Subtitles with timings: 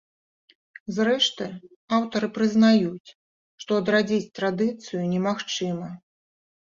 [0.95, 1.45] Зрэшты,
[1.99, 3.09] аўтары прызнаюць,
[3.65, 5.89] што адрадзіць традыцыю немагчыма.